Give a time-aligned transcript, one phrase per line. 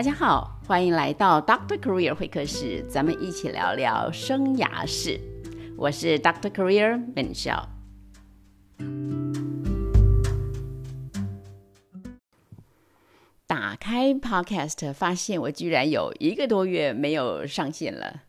[0.00, 5.20] 大家好，欢迎来到 Doctor Career 会客室，咱们一起聊聊生涯事。
[5.76, 7.68] 我是 Doctor Career 本笑。
[13.46, 18.22] 打开 Podcast，发现我居然有一个多月没有上线了。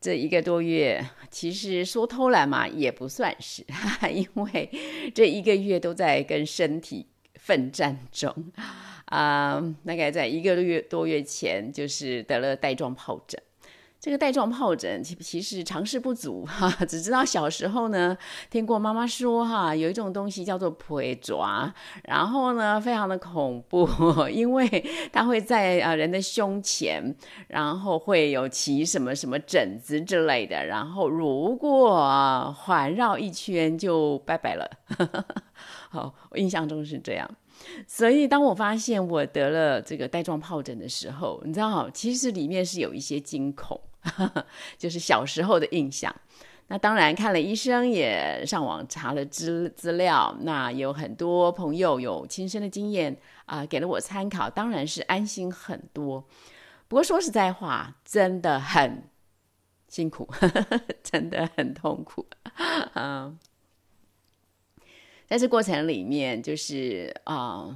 [0.00, 3.62] 这一个多月，其实说偷懒嘛，也不算是，
[4.10, 4.70] 因为
[5.14, 8.50] 这一个月都在跟身体奋战中。
[9.14, 13.40] 啊，大概在一个月多月前，就是得了带状疱疹。
[14.00, 18.14] 这个带状疱疹其其实常识不足哈，只知道小时候呢
[18.50, 23.88] 听过妈妈说哈，有一种东西叫做皮抓，然后呢非常的恐怖，
[24.28, 27.14] 因为它会在啊人的胸前，
[27.48, 34.70] 然后会有起什么什么疹子之类的，然后如果环绕一圈就拜拜了。
[35.88, 37.30] 好，我印象中是这样。
[37.86, 43.80] 所以，当我发现我得了这个带状疱疹的时候，你知道，其实里面是有一些惊恐，
[44.78, 46.14] 就是小时候的印象。
[46.68, 56.26] 那当然，看了医生，也上网查了资资料，那有很多朋友有亲身的经验啊，给了我参考，当然是安心很多。
[56.88, 59.10] 不过说实在话，真的很
[59.88, 60.26] 辛苦，
[61.04, 62.26] 真的很痛苦
[62.94, 63.34] 啊。
[65.26, 67.74] 在这过程里面，就是啊，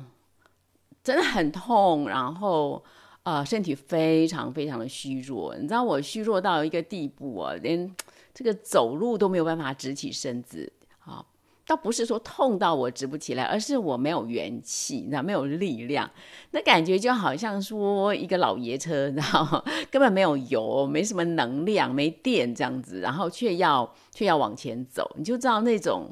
[1.02, 2.84] 真的很痛，然后
[3.22, 5.55] 啊，身体非常非常的虚弱。
[5.56, 7.94] 你知道我虚弱到一个地步啊，连
[8.34, 11.24] 这个走路都没有办法直起身子啊。
[11.69, 16.11] 倒不是说痛到我直不起来，而是我没有元气，你知道没有力量，
[16.52, 26.11] 那感觉就好像说一个老爷车，然后根本没有油，没什么能量，没电这样子，然后却要却要往前走，你就知道那种，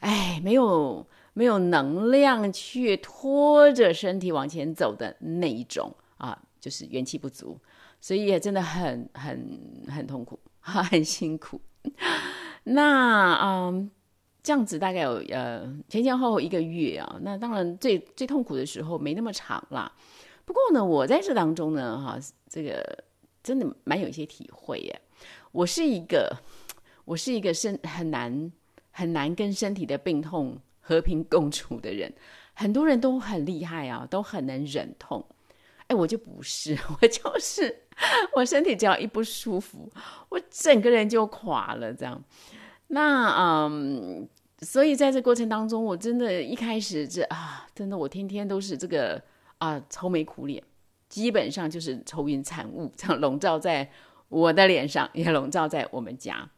[0.00, 7.58] 哎，没有没有能量去拖着身体往前走的那一种啊，就是元气不足，
[7.98, 9.58] 所以也真的很很
[9.88, 11.58] 很痛苦， 很辛苦。
[12.64, 13.90] 那嗯。
[14.46, 19.90] 这样子大概有呃前前后后一个月啊，那当然最最痛苦的时候没那么长啦。
[20.44, 22.16] 不过呢，我在这当中呢，哈，
[22.48, 23.02] 这个
[23.42, 25.00] 真的蛮有一些体会耶。
[25.50, 26.32] 我是一个
[27.04, 28.52] 我是一个身很难
[28.92, 32.14] 很难跟身体的病痛和平共处的人。
[32.54, 35.26] 很多人都很厉害啊，都很能忍痛。
[35.88, 37.82] 哎，我就不是， 我就是
[38.32, 39.90] 我身体只要一不舒服，
[40.28, 42.22] 我整个人就垮了这样。
[42.86, 44.28] 那嗯。
[44.62, 49.22] 所以在这过程当中，我真的一开始这啊，真的我天天都是这个
[49.58, 50.62] 啊愁眉苦脸，
[51.10, 53.90] 基本上就是愁云惨雾这样笼罩在
[54.30, 56.48] 我的脸上，也笼罩在我们家。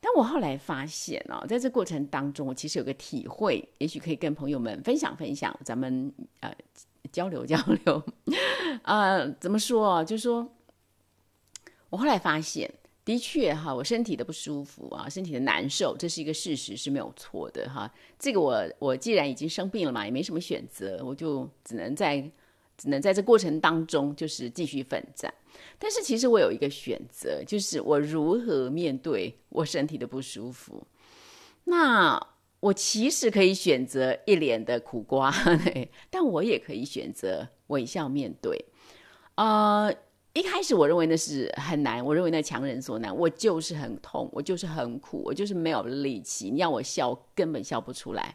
[0.00, 6.50] 但我后来发现哦，在这过程当中，我其实有个体会，也许可以跟朋友们分享分享，咱们呃
[7.12, 8.02] 交流交流。
[8.84, 10.02] 呃，怎么说？
[10.02, 10.50] 就是说
[11.90, 12.72] 我后来发现。
[13.04, 17.92] 的确哈，我身体的不舒服啊，身体的难受，这是一个事实是没有错的哈。
[18.16, 22.20] 这个我我既然已经生病了嘛，也没什么选择，我就只能在
[22.78, 25.32] 只能在这过程当中就是继续奋战。
[25.80, 30.86] 但是其实我有一个选择，就是我如何面对我身体的不舒服。
[31.64, 32.24] 那
[32.60, 35.34] 我其实可以选择一脸的苦瓜，
[36.08, 38.64] 但我也可以选择微笑面对
[39.34, 39.92] 啊。
[40.34, 43.14] 一开始我认为那是很难，我认为那强人所难。
[43.14, 46.50] 我就是很痛，我就是很苦，我就是没有力气。
[46.50, 48.34] 你要我笑，根本笑不出来。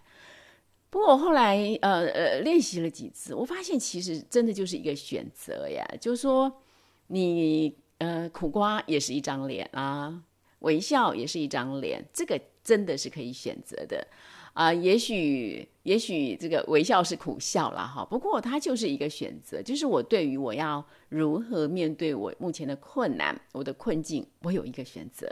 [0.89, 5.83] 不过我后来呃呃练习了几次，我发现其实真的就是一个选择呀。
[5.99, 6.61] 就是说，
[7.07, 10.21] 你呃苦瓜也是一张脸啊，
[10.59, 14.07] 微笑也是一张脸，这个真的是可以选择的。
[14.53, 25.27] 啊，也许也许这个微笑是苦笑了哈，不过它就是一个选择，就是我对于我要如何面对我目前的困难，我的困境，我有一个选择。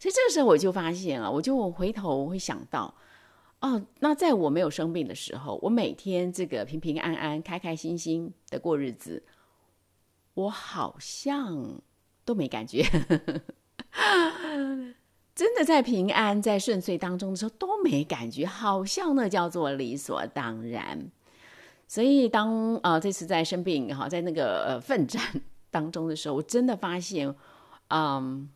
[0.00, 2.92] 所以这个时候我就发现啊，我就回头我会想到，
[3.60, 9.22] 哦，那在我没有生病的时候，我每天这个平平安安、开开心心的过日子，
[10.34, 11.80] 我好像
[12.24, 12.84] 都没感觉。
[15.34, 21.10] 真的在平安、在顺遂当中的时候都没感觉，好像那叫做理所当然。
[21.86, 25.22] 所以当呃这次在生病哈，在那个呃奋战
[25.70, 27.34] 当中的时候，我真的发现，
[27.88, 28.50] 嗯，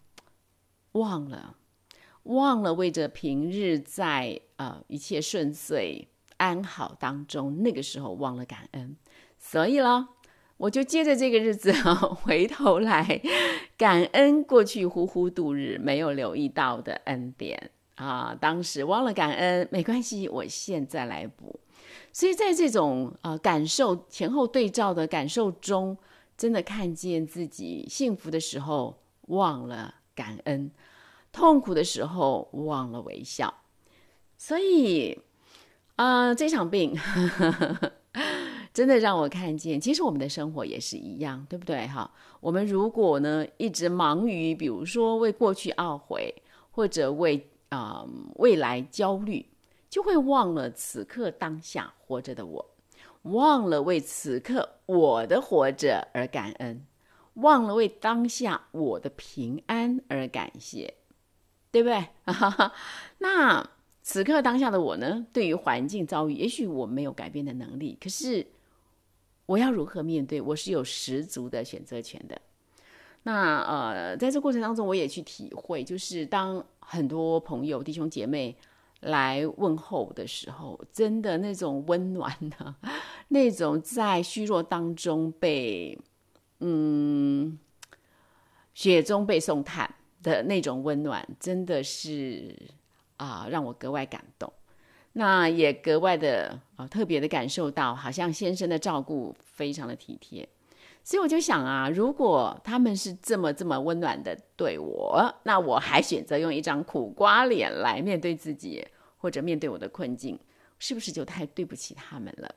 [0.92, 1.56] 忘了
[2.24, 8.96] 忘了为着平日在呃一切顺遂安好当中，那个时候忘了感恩，
[9.38, 10.08] 所以了。
[10.62, 11.72] 我就接着这个日子，
[12.22, 13.20] 回头来
[13.76, 21.58] 感恩过去呼呼度日没有留意到的恩典啊，当时忘了感恩，没关系，我现在来补。
[22.12, 25.98] 所以在这种呃感受前后对照的感受中，
[26.36, 30.70] 真的看见自己幸福的时候忘了感恩，
[31.32, 33.52] 痛苦的时候忘了微笑。
[34.38, 35.18] 所以
[35.96, 36.96] 啊，这场病
[38.72, 41.86] 真的让我看见，其实我们的生活也是一样，对不对？
[41.86, 42.10] 哈，
[42.40, 46.34] 我们如果呢一直忙于，比如说为过去懊悔，
[46.70, 49.46] 或者为啊未来焦虑。
[49.90, 52.66] 就会忘了此刻当下活着的我，
[53.24, 56.86] 忘了为此刻我的活着而感恩，
[57.34, 60.94] 忘了为当下我的平安而感谢，
[61.70, 62.06] 对不对？
[63.18, 63.68] 那
[64.00, 65.26] 此刻当下的我呢？
[65.30, 68.46] 对于环境遭遇，也许我没有改变的能力，可是
[69.52, 70.40] 我要如何面对？
[70.40, 72.40] 我是有十足的选择权的。
[73.24, 78.56] 那呃，在这过程当中，我也去体会，就是当很多朋友、弟兄姐妹。
[79.02, 82.76] 来问候的时候，真的那种温暖呢，
[83.34, 85.98] 那种在虚弱当中被
[86.60, 87.58] 嗯
[88.74, 92.56] 雪中被送炭的那种温暖，真的是
[93.16, 94.52] 啊让我格外感动。
[95.14, 100.48] 那也格外的啊特别的感受到，好像先生的照顾非常的体贴。
[101.04, 108.86] 所以我就想啊，如果他们是这么这么温暖的对我，那我还选择用一张苦瓜脸来面对自己，
[109.16, 110.38] 或者面对我的困境，
[110.78, 112.54] 是不是就太对不起他们了？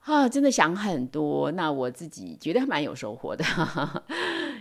[0.00, 1.52] 啊，真的想很多。
[1.52, 3.44] 那我自己觉得蛮有收获的，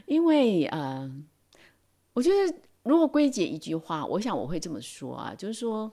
[0.05, 1.09] 因为呃，
[2.13, 5.91] 我觉得如果归结一句话，我想我会这么说啊，就是说。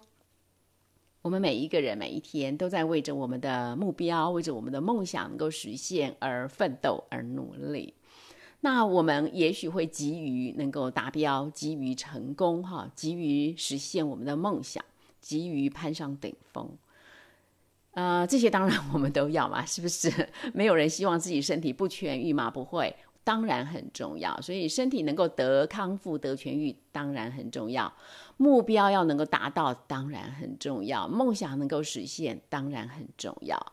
[1.23, 7.95] 我们每一个人每一天都在为着我们的目标、为着我们的梦想能够实现而奋斗而努力。
[8.61, 14.85] 那我们也许会急于能够达标，急于成功，哈，急于实现我们的梦想，
[15.21, 16.69] 急于攀上顶峰。
[17.93, 20.29] 呃，这些当然我们都要嘛，是不是？
[20.53, 22.51] 没有人希望自己身体不痊愈嘛？
[22.51, 22.97] 不会。
[23.25, 27.93] 当然很重要，所以身体能够得康复、得痊愈，当然很重要。
[28.37, 31.07] 目标要能够达到，当然很重要。
[31.07, 33.73] 梦想能够实现，当然很重要。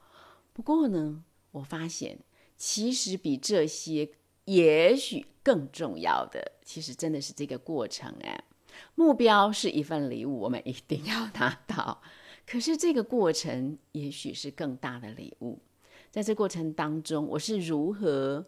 [0.54, 2.19] 不过呢，我发现
[2.57, 4.10] 其实比这些
[4.46, 8.44] 也许更重要的，其实真的是这个过程哎。
[8.94, 12.01] 目标是一份礼物，我们一定要拿到。
[12.46, 15.60] 可是这个过程也许是更大的礼物。
[16.12, 18.46] 在这过程当中，我是如何？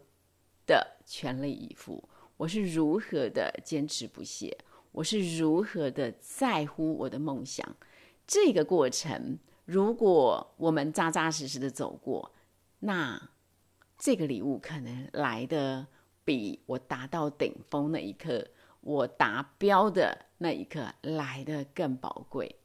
[0.66, 4.56] 的全力以赴，我是如何的坚持不懈，
[4.92, 7.76] 我是如何的在乎我的梦想。
[8.26, 12.32] 这个过程，如果我们扎扎实实的走过，
[12.80, 13.30] 那
[13.98, 15.86] 这个礼物可能来的
[16.24, 18.48] 比我达到顶峰那一刻，
[18.80, 22.56] 我达标的那一刻来的更宝贵。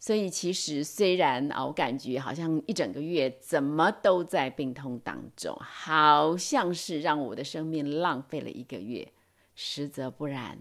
[0.00, 9.12] 所以，其实虽然啊，我感觉好像一整个月怎么都在病痛当中，好像是让我的生命浪费了一个月。
[9.56, 10.56] 实则不然，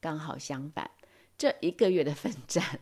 [0.00, 0.90] 刚好相反，
[1.36, 2.80] 这一个月的奋战，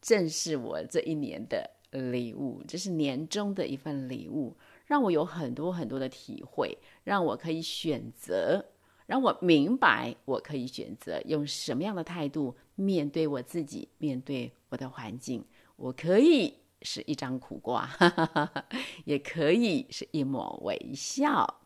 [0.00, 2.62] 正是我这一年的礼物。
[2.68, 8.64] 这是年终的一份礼物，让我有很多很多的体会，让我可以选择，
[9.06, 14.52] 让我明白我可以选择用什么样的态度面对我自己，面对。
[14.70, 18.64] 我的环境，我可以是一张苦瓜，哈哈哈哈
[19.04, 21.60] 也可以是一抹微笑。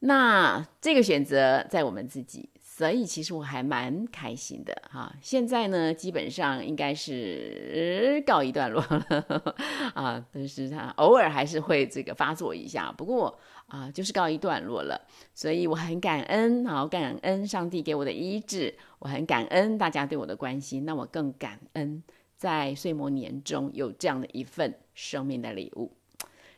[0.00, 2.50] 那这个选择在我们自己，
[2.80, 5.14] 所以其实我还蛮开心的哈。
[5.20, 9.54] 现在呢，基本上应该是告一段落了
[9.92, 14.98] 啊，但是他偶尔还是会这个发作一下，不过啊，就是告一段落了。
[15.34, 18.74] 所以我很感恩，好感恩上帝给我的医治。
[18.98, 22.02] 我很感恩大家对我的关心，那我更感恩
[22.38, 25.92] 在岁末年中有这样的一份生命的礼物。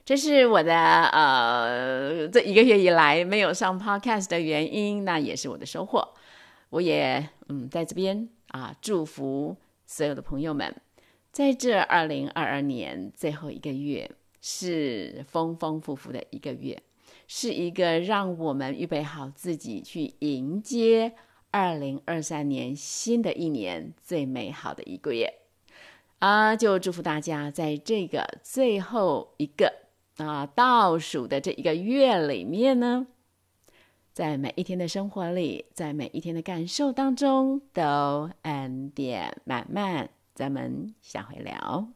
[0.04, 6.14] 这是我的呃这一个月以来没有上 podcast 的原因，那也是我的收获。
[6.70, 9.56] 我也嗯在这边啊祝福
[9.86, 10.74] 所有的朋友们，
[11.30, 16.82] 在这二零二二年最后一个月是丰丰富富的一个月，
[17.28, 21.12] 是一个让我们预备好自己去迎接。
[21.54, 25.34] 二零二三年新的一年最美好的一个月
[26.18, 29.70] 啊，就祝福大家在这个最后一个
[30.18, 33.06] 啊倒数的这一个月里面呢，
[34.12, 40.10] 在每一天的生活里，在每一天的感受当中都恩典满满。
[40.34, 41.88] 咱们下回聊。